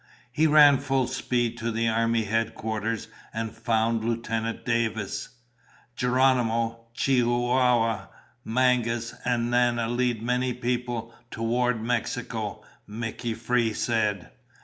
He 0.31 0.47
ran 0.47 0.79
full 0.79 1.05
speed 1.05 1.59
to 1.59 1.71
the 1.71 1.87
army 1.87 2.23
headquarters 2.23 3.07
and 3.31 3.55
found 3.55 4.03
Lieutenant 4.03 4.65
Davis. 4.65 5.29
"Geronimo, 5.95 6.87
Chihuahua, 6.95 8.07
Mangas, 8.43 9.13
and 9.23 9.51
Nana 9.51 9.87
lead 9.87 10.23
many 10.23 10.55
people 10.55 11.13
toward 11.29 11.83
Mexico," 11.83 12.63
Mickey 12.87 13.35
Free 13.35 13.73
said. 13.73 14.31